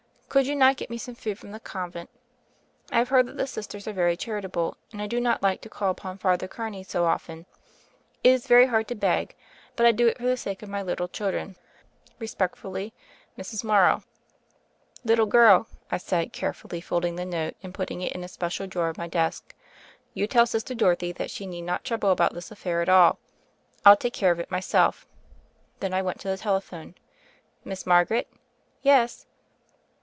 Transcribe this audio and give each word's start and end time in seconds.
Could 0.31 0.47
you 0.47 0.55
not 0.55 0.77
get 0.77 0.89
me 0.89 0.97
some 0.97 1.15
food 1.15 1.37
from 1.37 1.51
the 1.51 1.59
Convent? 1.59 2.09
I 2.89 2.99
have 2.99 3.09
heard 3.09 3.25
that 3.27 3.35
the 3.35 3.45
Sisters 3.45 3.85
are 3.85 3.91
very 3.91 4.15
charitable, 4.15 4.77
and 4.93 5.01
I 5.01 5.05
do 5.05 5.19
not 5.19 5.43
like 5.43 5.59
to 5.59 5.69
call 5.69 5.89
upon 5.91 6.19
Father 6.19 6.47
Carney 6.47 6.83
so 6.83 7.03
often. 7.03 7.45
It 8.23 8.29
is 8.29 8.47
very 8.47 8.67
hard 8.67 8.87
to 8.87 8.95
beg, 8.95 9.35
but 9.75 9.85
I 9.85 9.91
do 9.91 10.07
it 10.07 10.15
for 10.17 10.23
the 10.27 10.37
sake 10.37 10.63
of 10.63 10.69
my 10.69 10.81
little 10.81 11.09
children. 11.09 11.57
"Respectfully, 12.17 12.93
"Mrs. 13.37 13.65
Morrow." 13.65 14.03
"Little 15.03 15.25
girl," 15.25 15.67
I 15.91 15.97
said, 15.97 16.31
carefully 16.31 16.79
folding 16.79 17.17
the 17.17 17.25
note 17.25 17.55
and 17.61 17.73
putting 17.73 17.99
it 17.99 18.13
in 18.13 18.23
a 18.23 18.29
special 18.29 18.67
drawer 18.67 18.87
of 18.87 18.97
my 18.97 19.09
desk, 19.09 19.53
"you 20.13 20.27
tell 20.27 20.45
Sister 20.45 20.73
Dorothy 20.73 21.11
that 21.11 21.29
she 21.29 21.45
need 21.45 21.63
not 21.63 21.83
trouble 21.83 22.09
about 22.09 22.33
this 22.33 22.51
aifair 22.51 22.81
at 22.81 22.87
all: 22.87 23.19
I'll 23.85 23.97
take 23.97 24.13
care 24.13 24.31
of 24.31 24.39
it 24.39 24.49
myself." 24.49 25.05
Then 25.81 25.93
I 25.93 26.01
went 26.01 26.21
to 26.21 26.29
the 26.29 26.37
telephone. 26.37 26.95
"Miss 27.65 27.85
Margaret?" 27.85 28.29
"Yes." 28.81 29.25